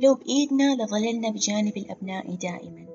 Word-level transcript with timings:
لو 0.00 0.14
بإيدنا 0.14 0.74
لظللنا 0.74 1.30
بجانب 1.30 1.76
الأبناء 1.76 2.34
دائما. 2.34 2.86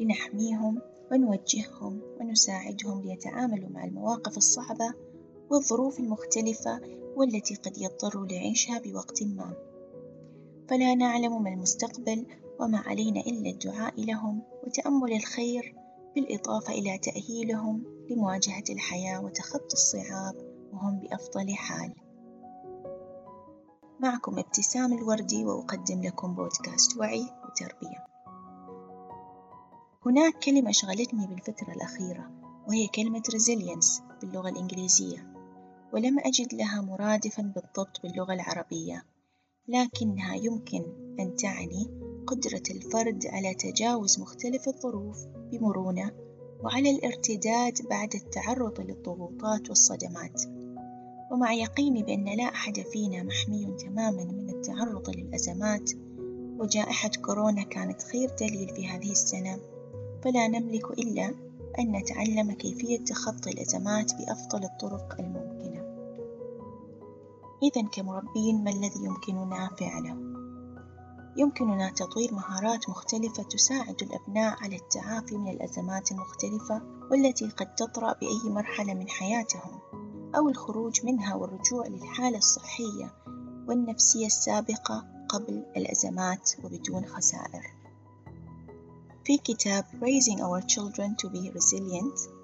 لنحميهم 0.00 0.78
ونوجههم 1.12 2.00
ونساعدهم 2.20 3.02
ليتعاملوا 3.02 3.68
مع 3.68 3.84
المواقف 3.84 4.36
الصعبة 4.36 4.94
والظروف 5.50 6.00
المختلفة 6.00 6.80
والتي 7.16 7.54
قد 7.54 7.78
يضطروا 7.78 8.26
لعيشها 8.26 8.78
بوقت 8.78 9.22
ما. 9.22 9.52
فلا 10.68 10.94
نعلم 10.94 11.42
ما 11.42 11.50
المستقبل 11.50 12.26
وما 12.60 12.78
علينا 12.78 13.20
إلا 13.20 13.50
الدعاء 13.50 14.04
لهم 14.04 14.42
وتأمل 14.66 15.12
الخير 15.12 15.74
بالإضافة 16.14 16.72
إلى 16.72 16.98
تأهيلهم 16.98 17.84
لمواجهة 18.10 18.64
الحياة 18.70 19.24
وتخطي 19.24 19.72
الصعاب 19.72 20.34
وهم 20.72 20.98
بأفضل 20.98 21.54
حال. 21.54 21.92
معكم 24.02 24.38
ابتسام 24.38 24.92
الوردي 24.92 25.44
وأقدم 25.44 26.02
لكم 26.02 26.34
بودكاست 26.34 26.96
وعي 26.96 27.22
وتربية. 27.22 28.06
هناك 30.06 30.38
كلمة 30.44 30.70
شغلتني 30.70 31.26
بالفترة 31.26 31.72
الأخيرة 31.72 32.30
وهي 32.68 32.88
كلمة 32.88 33.22
resilience 33.22 34.02
باللغة 34.20 34.48
الإنجليزية. 34.48 35.34
ولم 35.92 36.18
أجد 36.18 36.54
لها 36.54 36.80
مرادفا 36.80 37.42
بالضبط 37.42 38.02
باللغة 38.02 38.32
العربية 38.32 39.04
لكنها 39.68 40.34
يمكن 40.34 40.82
أن 41.20 41.36
تعني 41.36 41.90
قدرة 42.26 42.62
الفرد 42.70 43.26
على 43.26 43.54
تجاوز 43.54 44.20
مختلف 44.20 44.68
الظروف 44.68 45.18
بمرونة 45.52 46.12
وعلى 46.62 46.90
الارتداد 46.90 47.88
بعد 47.90 48.14
التعرض 48.14 48.80
للضغوطات 48.80 49.68
والصدمات. 49.68 50.59
ومع 51.30 51.52
يقيني 51.52 52.02
بأن 52.02 52.24
لا 52.24 52.44
أحد 52.44 52.80
فينا 52.80 53.22
محمي 53.22 53.76
تماما 53.78 54.24
من 54.24 54.50
التعرض 54.50 55.10
للأزمات 55.10 55.90
وجائحة 56.58 57.10
كورونا 57.22 57.62
كانت 57.62 58.02
خير 58.02 58.30
دليل 58.40 58.68
في 58.74 58.88
هذه 58.88 59.10
السنة. 59.10 59.58
فلا 60.24 60.48
نملك 60.48 60.90
إلا 60.90 61.34
أن 61.78 61.96
نتعلم 61.96 62.52
كيفية 62.52 63.04
تخطي 63.04 63.50
الأزمات 63.50 64.14
بأفضل 64.14 64.64
الطرق 64.64 65.16
الممكنة. 65.20 65.80
إذا 67.62 67.88
كمربين 67.88 68.64
ما 68.64 68.70
الذي 68.70 69.04
يمكننا 69.04 69.70
فعله؟ 69.78 70.16
يمكننا 71.36 71.90
تطوير 71.90 72.34
مهارات 72.34 72.88
مختلفة 72.88 73.42
تساعد 73.42 74.02
الأبناء 74.02 74.56
على 74.62 74.76
التعافي 74.76 75.36
من 75.36 75.50
الأزمات 75.50 76.12
المختلفة 76.12 76.82
والتي 77.10 77.48
قد 77.48 77.74
تطرأ 77.74 78.12
بأي 78.12 78.50
مرحلة 78.50 78.94
من 78.94 79.08
حياتهم. 79.08 79.89
أو 80.36 80.48
الخروج 80.48 81.06
منها 81.06 81.34
والرجوع 81.34 81.86
للحالة 81.86 82.38
الصحية 82.38 83.14
والنفسية 83.68 84.26
السابقة 84.26 85.06
قبل 85.28 85.64
الأزمات 85.76 86.50
وبدون 86.64 87.06
خسائر. 87.06 87.74
في 89.24 89.38
كتاب 89.38 89.84
Raising 89.84 90.40
Our 90.40 90.60
Children 90.66 91.16
to 91.22 91.28
be 91.28 91.50
Resilient 91.50 92.40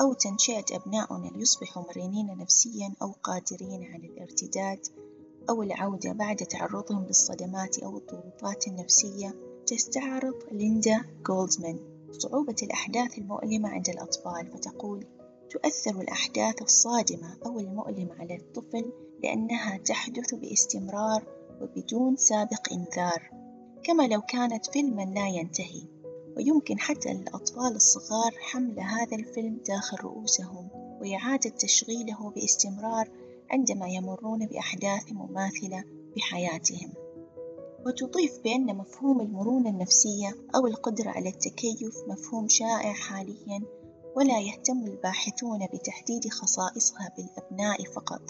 أو 0.00 0.12
تنشئة 0.12 0.64
أبنائنا 0.72 1.30
ليصبحوا 1.36 1.82
مرنين 1.82 2.38
نفسيا 2.38 2.94
أو 3.02 3.14
قادرين 3.22 3.84
على 3.84 4.06
الارتداد 4.06 4.86
أو 5.50 5.62
العودة 5.62 6.12
بعد 6.12 6.36
تعرضهم 6.36 7.04
للصدمات 7.06 7.78
أو 7.78 7.98
الضغوطات 7.98 8.68
النفسية 8.68 9.34
تستعرض 9.66 10.34
ليندا 10.52 11.04
جولدمان 11.26 11.78
صعوبة 12.12 12.56
الأحداث 12.62 13.18
المؤلمة 13.18 13.68
عند 13.68 13.88
الأطفال 13.88 14.50
فتقول 14.52 15.06
تؤثر 15.54 16.00
الأحداث 16.00 16.62
الصادمة 16.62 17.38
أو 17.46 17.60
المؤلمة 17.60 18.14
على 18.14 18.36
الطفل 18.36 18.92
لأنها 19.22 19.76
تحدث 19.76 20.34
باستمرار 20.34 21.24
وبدون 21.60 22.16
سابق 22.16 22.72
إنذار 22.72 23.30
كما 23.84 24.02
لو 24.08 24.20
كانت 24.20 24.66
فيلما 24.66 25.02
لا 25.02 25.28
ينتهي. 25.28 25.82
ويمكن 26.36 26.78
حتى 26.78 27.12
للأطفال 27.12 27.76
الصغار 27.76 28.32
حمل 28.40 28.80
هذا 28.80 29.16
الفيلم 29.16 29.60
داخل 29.66 29.96
رؤوسهم 29.96 30.68
وإعادة 31.00 31.50
تشغيله 31.50 32.30
باستمرار 32.30 33.10
عندما 33.50 33.88
يمرون 33.88 34.46
بأحداث 34.46 35.12
مماثلة 35.12 35.84
بحياتهم. 36.16 36.92
وتضيف 37.86 38.40
بأن 38.44 38.76
مفهوم 38.76 39.20
المرونة 39.20 39.70
النفسية 39.70 40.36
أو 40.54 40.66
القدرة 40.66 41.10
على 41.10 41.28
التكيف 41.28 41.94
مفهوم 42.08 42.48
شائع 42.48 42.92
حاليا 42.92 43.62
ولا 44.16 44.40
يهتم 44.40 44.78
الباحثون 44.84 45.66
بتحديد 45.72 46.28
خصائصها 46.28 47.12
بالأبناء 47.16 47.84
فقط 47.84 48.22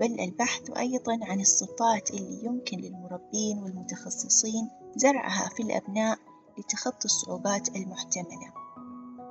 بل 0.00 0.20
البحث 0.20 0.70
أيضا 0.70 1.18
عن 1.22 1.40
الصفات 1.40 2.10
اللي 2.10 2.44
يمكن 2.44 2.78
للمربين 2.78 3.58
والمتخصصين 3.58 4.70
زرعها 4.96 5.48
في 5.48 5.62
الأبناء 5.62 6.18
لتخطي 6.58 7.04
الصعوبات 7.04 7.76
المحتملة. 7.76 8.52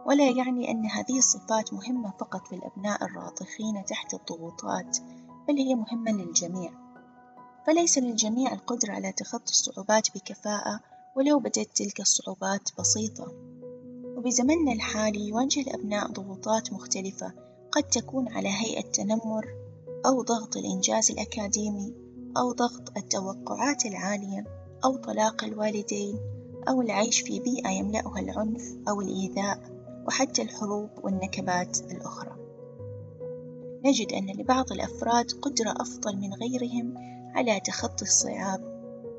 ولا 0.06 0.30
يعني 0.30 0.72
أن 0.72 0.86
هذه 0.86 1.18
الصفات 1.18 1.74
مهمة 1.74 2.13
فقط 2.19 2.48
في 2.48 2.56
الأبناء 2.56 3.06
الراضخين 3.06 3.86
تحت 3.86 4.13
الضغوطات 4.13 4.98
بل 5.48 5.58
هي 5.58 5.75
مهمة 5.75 6.12
للجميع. 6.12 6.72
فليس 7.68 7.98
للجميع 7.98 8.53
القدرة 8.53 8.94
على 8.94 9.12
تخطي 9.12 9.52
الصعوبات 9.52 10.08
بكفاءة 10.16 10.80
ولو 11.16 11.40
بدت 11.40 11.69
تلك 11.75 12.02
الصعوبات 12.02 12.69
بسيطة. 12.80 13.50
وبزمننا 14.21 14.71
الحالي 14.71 15.27
يواجه 15.27 15.61
الأبناء 15.61 16.11
ضغوطات 16.11 16.73
مختلفة 16.73 17.33
قد 17.71 17.83
تكون 17.83 18.27
على 18.27 18.49
هيئة 18.49 18.81
تنمر 18.81 19.47
أو 20.05 20.21
ضغط 20.21 20.57
الإنجاز 20.57 21.11
الأكاديمي 21.11 21.93
أو 22.37 22.51
ضغط 22.51 22.97
التوقعات 22.97 23.85
العالية 23.85 24.45
أو 24.85 24.97
طلاق 24.97 25.43
الوالدين 25.43 26.19
أو 26.69 26.81
العيش 26.81 27.21
في 27.21 27.39
بيئة 27.39 27.69
يملأها 27.69 28.19
العنف 28.19 28.63
أو 28.89 29.01
الإيذاء 29.01 29.59
وحتى 30.07 30.41
الحروب 30.41 30.89
والنكبات 31.03 31.79
الأخرى. 31.91 32.35
نجد 33.85 34.13
أن 34.13 34.25
لبعض 34.39 34.71
الأفراد 34.71 35.31
قدرة 35.31 35.71
أفضل 35.71 36.17
من 36.17 36.33
غيرهم 36.33 36.93
على 37.35 37.59
تخطي 37.59 38.05
الصعاب 38.05 38.61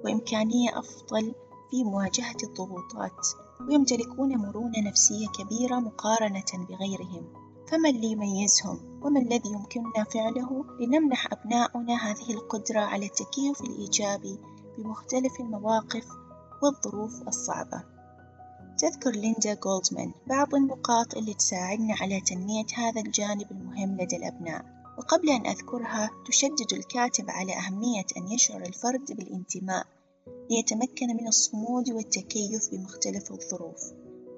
وإمكانية 0.04 0.78
أفضل 0.78 1.34
في 1.70 1.84
مواجهة 1.84 2.36
الضغوطات. 2.44 3.26
ويمتلكون 3.68 4.36
مرونة 4.36 4.80
نفسية 4.88 5.26
كبيرة 5.26 5.74
مقارنة 5.76 6.66
بغيرهم. 6.68 7.24
فما 7.68 7.88
اللي 7.88 8.06
يميزهم 8.06 9.00
وما 9.02 9.20
الذي 9.20 9.50
يمكننا 9.50 10.04
فعله؟ 10.14 10.64
لنمنح 10.80 11.32
أبناؤنا 11.32 11.94
هذه 11.94 12.30
القدرة 12.30 12.80
على 12.80 13.06
التكيف 13.06 13.60
الإيجابي 13.60 14.38
بمختلف 14.78 15.40
المواقف 15.40 16.06
والظروف 16.62 17.28
الصعبة. 17.28 17.82
تذكر 18.78 19.10
ليندا 19.10 19.54
جولدمان 19.54 20.12
بعض 20.26 20.54
النقاط 20.54 21.14
اللي 21.16 21.34
تساعدنا 21.34 21.94
على 22.00 22.20
تنمية 22.20 22.66
هذا 22.74 23.00
الجانب 23.00 23.46
المهم 23.50 24.00
لدى 24.00 24.16
الأبناء. 24.16 24.64
وقبل 24.98 25.30
أن 25.30 25.46
أذكرها 25.46 26.10
تشدد 26.26 26.72
الكاتب 26.72 27.30
على 27.30 27.52
أهمية 27.58 28.06
أن 28.16 28.32
يشعر 28.32 28.60
الفرد 28.62 29.12
بالانتماء. 29.12 29.86
ليتمكن 30.50 31.06
من 31.06 31.28
الصمود 31.28 31.90
والتكيف 31.90 32.70
بمختلف 32.72 33.32
الظروف 33.32 33.92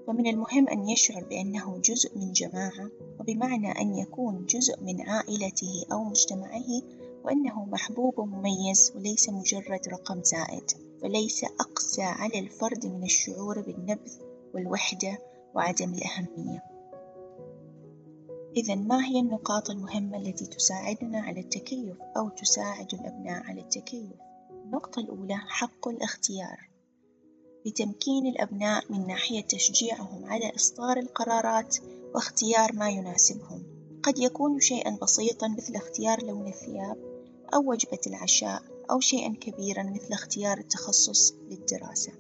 ومن 0.07 0.27
المهم 0.27 0.69
أن 0.69 0.89
يشعر 0.89 1.25
بأنه 1.25 1.79
جزء 1.79 2.19
من 2.19 2.33
جماعة 2.33 2.91
وبمعنى 3.21 3.81
أن 3.81 3.95
يكون 3.99 4.47
جزء 4.47 4.81
من 4.81 5.01
عائلته 5.01 5.85
أو 5.93 6.05
مجتمعه 6.05 6.83
وأنه 7.25 7.65
محبوب 7.65 8.19
ومميز 8.19 8.93
وليس 8.97 9.29
مجرد 9.29 9.89
رقم 9.89 10.23
زائد 10.23 10.71
فليس 11.03 11.45
أقسى 11.45 12.03
على 12.03 12.39
الفرد 12.39 12.87
من 12.87 13.03
الشعور 13.03 13.61
بالنبذ 13.61 14.13
والوحدة 14.55 15.19
وعدم 15.55 15.95
الأهمية 15.95 16.63
إذا 18.57 18.75
ما 18.75 19.07
هي 19.07 19.21
النقاط 19.21 19.71
المهمة 19.71 20.19
التي 20.19 20.47
تساعدنا 20.47 21.21
على 21.21 21.41
التكيف 21.41 21.97
أو 22.17 22.29
تساعد 22.29 22.95
الأبناء 22.95 23.43
على 23.43 23.61
التكيف؟ 23.61 24.11
النقطة 24.65 25.01
الأولى 25.01 25.37
حق 25.37 25.89
الاختيار. 25.89 26.69
لتمكين 27.67 28.27
الأبناء 28.27 28.85
من 28.93 29.07
ناحية 29.07 29.41
تشجيعهم 29.41 30.25
على 30.25 30.53
إصدار 30.57 30.97
القرارات 30.97 31.77
واختيار 32.15 32.73
ما 32.73 32.89
يناسبهم. 32.89 33.63
قد 34.03 34.19
يكون 34.19 34.61
شيئا 34.61 34.99
بسيطا 35.03 35.49
مثل 35.49 35.77
اختيار 35.77 36.23
لون 36.25 36.47
الثياب 36.47 36.97
أو 37.55 37.71
وجبة 37.71 37.99
العشاء 38.07 38.63
أو 38.91 39.01
شيئا 39.01 39.35
كبيرا 39.41 39.83
مثل 39.83 40.13
اختيار 40.13 40.59
التخصص 40.59 41.33
للدراسة. 41.51 42.13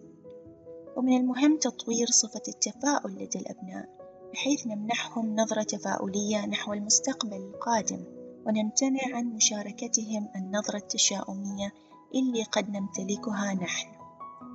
ومن 0.96 1.16
المهم 1.16 1.58
تطوير 1.58 2.06
صفة 2.10 2.42
التفاؤل 2.48 3.12
لدى 3.12 3.38
الأبناء 3.38 3.88
بحيث 4.32 4.66
نمنحهم 4.66 5.36
نظرة 5.36 5.62
تفاؤلية 5.62 6.46
نحو 6.46 6.72
المستقبل 6.72 7.36
القادم 7.36 8.04
ونمتنع 8.46 9.16
عن 9.16 9.24
مشاركتهم 9.24 10.28
النظرة 10.36 10.76
التشاؤمية 10.76 11.72
اللي 12.14 12.42
قد 12.42 12.70
نمتلكها 12.70 13.54
نحن. 13.54 13.94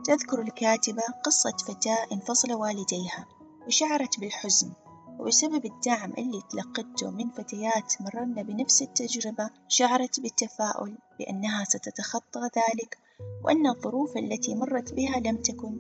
تذكر 0.04 0.42
الكاتبة 0.42 1.02
قصة 1.24 1.58
فتاة 1.68 2.08
انفصل 2.12 2.54
والديها 2.54 3.26
وشعرت 3.68 4.20
بالحزن 4.20 4.72
وبسبب 5.20 5.66
الدعم 5.66 6.14
اللي 6.18 6.42
تلقته 6.50 7.10
من 7.10 7.30
فتيات 7.30 7.94
مررن 8.02 8.44
بنفس 8.44 8.82
التجربة 8.82 9.50
شعرت 9.68 10.20
بالتفاؤل 10.20 10.98
بأنها 11.20 11.64
ستتخطى 11.64 12.42
ذلك 12.42 12.98
وأن 13.44 13.68
الظروف 13.68 14.18
التي 14.18 14.56
مرت 14.56 14.94
بها 14.94 15.20
لم 15.20 15.38
تكن 15.38 15.78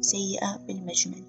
سيئة 0.00 0.56
بالمجمل. 0.56 1.24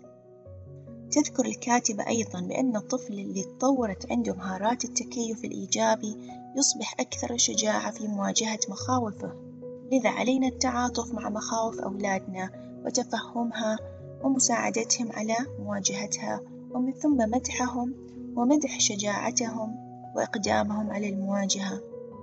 تذكر 1.11 1.45
الكاتبة 1.45 2.07
أيضا 2.07 2.41
بأن 2.41 2.75
الطفل 2.75 3.13
اللي 3.13 3.43
تطورت 3.43 4.11
عنده 4.11 4.33
مهارات 4.33 4.85
التكيف 4.85 5.45
الإيجابي 5.45 6.17
يصبح 6.55 6.95
أكثر 6.99 7.37
شجاعة 7.37 7.91
في 7.91 8.07
مواجهة 8.07 8.59
مخاوفه. 8.69 9.44
لذا 9.91 10.09
علينا 10.09 10.47
التعاطف 10.47 11.13
مع 11.13 11.29
مخاوف 11.29 11.79
أولادنا 11.79 12.49
وتفهمها 12.85 13.77
ومساعدتهم 14.23 15.11
على 15.11 15.35
مواجهتها 15.59 16.41
ومن 16.71 16.91
ثم 16.91 17.17
مدحهم 17.17 17.93
ومدح 18.35 18.79
شجاعتهم 18.79 19.75
وإقدامهم 20.15 20.91
على 20.91 21.09
المواجهة 21.09 21.81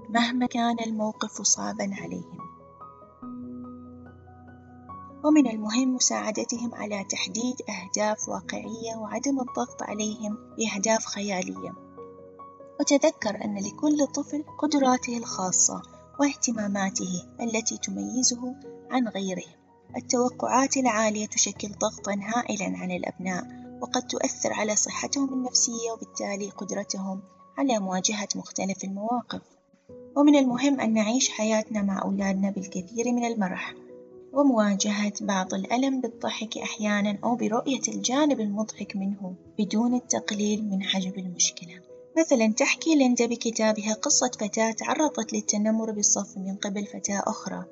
مهما 0.08 0.46
كان 0.46 0.76
الموقف 0.86 1.42
صعبا 1.42 1.90
عليهم. 2.02 2.38
ومن 5.24 5.50
المهم 5.50 5.94
مساعدتهم 5.94 6.74
على 6.74 7.04
تحديد 7.04 7.56
أهداف 7.68 8.28
واقعية 8.28 8.96
وعدم 8.96 9.40
الضغط 9.40 9.82
عليهم 9.82 10.38
بأهداف 10.58 11.04
خيالية. 11.04 11.72
وتذكر 12.80 13.44
أن 13.44 13.58
لكل 13.58 14.06
طفل 14.06 14.44
قدراته 14.58 15.18
الخاصة 15.18 15.82
واهتماماته 16.20 17.22
التي 17.40 17.78
تميزه 17.78 18.54
عن 18.90 19.08
غيره. 19.08 19.46
التوقعات 19.96 20.76
العالية 20.76 21.26
تشكل 21.26 21.68
ضغطا 21.68 22.12
هائلا 22.12 22.78
على 22.78 22.96
الأبناء 22.96 23.46
وقد 23.80 24.02
تؤثر 24.02 24.52
على 24.52 24.76
صحتهم 24.76 25.34
النفسية 25.34 25.90
وبالتالي 25.92 26.50
قدرتهم 26.50 27.22
على 27.58 27.78
مواجهة 27.78 28.28
مختلف 28.36 28.84
المواقف. 28.84 29.42
ومن 30.16 30.36
المهم 30.36 30.80
أن 30.80 30.94
نعيش 30.94 31.30
حياتنا 31.30 31.82
مع 31.82 32.02
أولادنا 32.02 32.50
بالكثير 32.50 33.12
من 33.12 33.24
المرح 33.24 33.74
ومواجهة 34.32 35.12
بعض 35.20 35.54
الألم 35.54 36.00
بالضحك 36.00 36.58
أحيانا 36.58 37.18
أو 37.24 37.36
برؤية 37.36 37.82
الجانب 37.88 38.40
المضحك 38.40 38.96
منه 38.96 39.34
بدون 39.58 39.94
التقليل 39.94 40.64
من 40.64 40.82
حجم 40.82 41.12
المشكلة. 41.16 41.91
مثلا 42.18 42.52
تحكي 42.52 42.94
ليندا 42.94 43.26
بكتابها 43.26 43.94
قصة 43.94 44.30
فتاة 44.40 44.70
تعرضت 44.70 45.32
للتنمر 45.32 45.90
بالصف 45.90 46.38
من 46.38 46.56
قبل 46.56 46.86
فتاة 46.86 47.22
أخرى. 47.26 47.64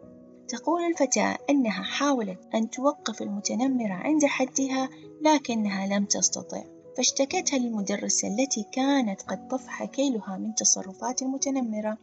تقول 0.48 0.82
الفتاة 0.82 1.38
أنها 1.50 1.82
حاولت 1.82 2.38
أن 2.54 2.70
توقف 2.70 3.22
المتنمرة 3.22 3.92
عند 3.92 4.24
حدها 4.24 4.88
لكنها 5.22 5.86
لم 5.86 6.04
تستطع 6.04 6.62
فاشتكتها 6.96 7.58
للمدرسة 7.58 8.28
التي 8.28 8.66
كانت 8.72 9.22
قد 9.22 9.48
طفح 9.48 9.84
كيلها 9.84 10.36
من 10.36 10.54
تصرفات 10.54 11.22
المتنمرة. 11.22 11.98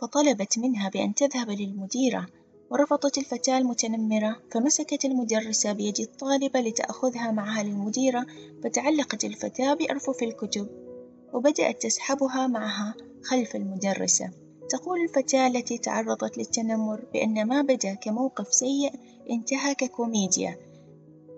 فطلبت 0.00 0.58
منها 0.58 0.88
بأن 0.88 1.14
تذهب 1.14 1.50
للمديرة 1.50 2.26
ورفضت 2.70 3.18
الفتاة 3.18 3.58
المتنمرة 3.58 4.36
فمسكت 4.50 5.04
المدرسة 5.04 5.72
بيد 5.72 6.00
الطالبة 6.00 6.60
لتأخذها 6.60 7.30
معها 7.30 7.62
للمديرة 7.62 8.26
فتعلقت 8.64 9.24
الفتاة 9.24 9.74
بأرفف 9.74 10.22
الكتب. 10.22 10.89
وبدأت 11.32 11.82
تسحبها 11.82 12.46
معها 12.46 12.94
خلف 13.24 13.56
المدرسة. 13.56 14.30
تقول 14.68 15.00
الفتاة 15.00 15.46
التي 15.46 15.78
تعرضت 15.78 16.38
للتنمر 16.38 17.04
بأن 17.12 17.46
ما 17.46 17.62
بدأ 17.62 17.94
كموقف 17.94 18.54
سيء 18.54 18.92
انتهى 19.30 19.74
ككوميديا 19.74 20.56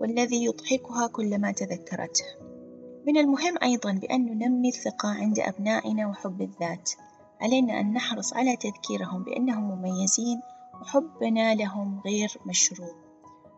والذي 0.00 0.44
يضحكها 0.44 1.06
كلما 1.06 1.52
تذكرته. 1.52 2.24
من 3.06 3.16
المهم 3.16 3.54
أيضا 3.62 3.92
بأن 3.92 4.38
ننمي 4.38 4.68
الثقة 4.68 5.08
عند 5.08 5.38
أبنائنا 5.38 6.06
وحب 6.06 6.42
الذات. 6.42 6.90
علينا 7.40 7.80
أن 7.80 7.92
نحرص 7.92 8.32
على 8.32 8.56
تذكيرهم 8.56 9.22
بأنهم 9.22 9.64
مميزين 9.64 10.40
وحبنا 10.80 11.54
لهم 11.54 12.00
غير 12.06 12.38
مشروط. 12.46 13.11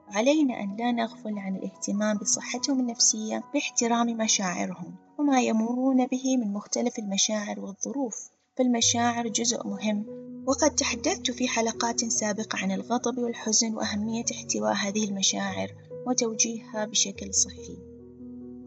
علينا 0.09 0.61
أن 0.61 0.77
لا 0.77 0.93
نغفل 0.93 1.39
عن 1.39 1.57
الاهتمام 1.57 2.17
بصحتهم 2.17 2.81
النفسية 2.81 3.43
باحترام 3.55 4.07
مشاعرهم 4.07 4.95
وما 5.19 5.41
يمرون 5.41 6.07
به 6.07 6.37
من 6.37 6.53
مختلف 6.53 6.99
المشاعر 6.99 7.61
والظروف. 7.61 8.31
فالمشاعر 8.57 9.29
جزء 9.29 9.67
مهم. 9.67 10.05
وقد 10.47 10.71
تحدثت 10.75 11.31
في 11.31 11.49
حلقات 11.49 12.05
سابقة 12.05 12.59
عن 12.59 12.73
الغضب 12.73 13.19
والحزن 13.19 13.75
وأهمية 13.75 14.25
احتواء 14.33 14.73
هذه 14.73 15.05
المشاعر 15.05 15.75
وتوجيهها 16.07 16.85
بشكل 16.85 17.35
صحي. 17.35 17.79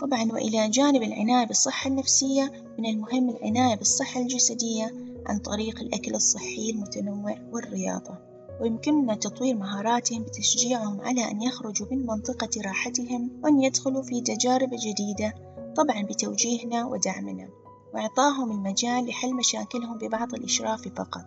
طبعا 0.01 0.31
وإلى 0.31 0.69
جانب 0.69 1.03
العناية 1.03 1.47
بالصحة 1.47 1.87
النفسية 1.87 2.51
من 2.79 2.85
المهم 2.85 3.29
العناية 3.29 3.75
بالصحة 3.75 4.21
الجسدية 4.21 4.95
عن 5.25 5.39
طريق 5.39 5.79
الأكل 5.79 6.15
الصحي 6.15 6.69
المتنوع 6.69 7.37
والرياضة. 7.51 8.26
ويمكننا 8.61 9.15
تطوير 9.15 9.55
مهاراتهم 9.55 10.23
بتشجيعهم 10.23 11.01
على 11.01 11.31
أن 11.31 11.41
يخرجوا 11.41 11.87
من 11.91 12.05
منطقة 12.05 12.49
راحتهم 12.65 13.41
وأن 13.43 13.63
يدخلوا 13.63 14.03
في 14.03 14.21
تجارب 14.21 14.69
جديدة 14.69 15.33
طبعا 15.75 16.01
بتوجيهنا 16.01 16.85
ودعمنا. 16.85 17.49
وإعطاهم 17.93 18.51
المجال 18.51 19.05
لحل 19.05 19.33
مشاكلهم 19.33 19.97
ببعض 19.97 20.33
الإشراف 20.33 20.87
فقط 20.87 21.25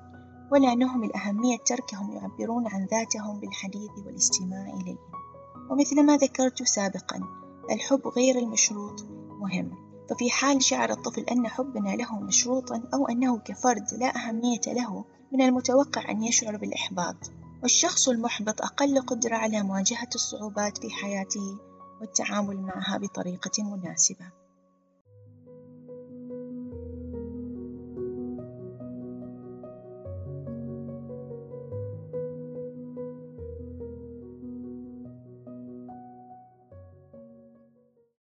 ولا 0.52 0.74
نهمل 0.74 1.12
أهمية 1.12 1.56
تركهم 1.56 2.12
يعبرون 2.12 2.66
عن 2.66 2.86
ذاتهم 2.86 3.40
بالحديث 3.40 3.90
والاستماع 4.06 4.66
إليهم 4.66 4.98
ومثل 5.70 6.02
ما 6.02 6.16
ذكرت 6.16 6.62
سابقا 6.62 7.20
الحب 7.70 8.08
غير 8.16 8.38
المشروط 8.38 9.06
مهم. 9.40 9.70
ففي 10.10 10.30
حال 10.30 10.62
شعر 10.62 10.90
الطفل 10.90 11.22
أن 11.22 11.48
حبنا 11.48 11.90
له 11.90 12.20
مشروطا 12.20 12.82
أو 12.94 13.08
أنه 13.08 13.38
كفرد 13.38 13.86
لا 13.98 14.16
أهمية 14.16 14.60
له 14.66 15.04
من 15.32 15.42
المتوقع 15.42 16.10
أن 16.10 16.22
يشعر 16.22 16.56
بالإحباط 16.56 17.16
والشخص 17.62 18.08
المحبط 18.08 18.62
أقل 18.62 19.00
قدرة 19.00 19.36
على 19.36 19.62
مواجهة 19.62 20.08
الصعوبات 20.14 20.78
في 20.78 20.90
حياته 20.90 21.58
والتعامل 22.00 22.56
معها 22.56 22.98
بطريقة 22.98 23.62
مناسبة. 23.62 24.39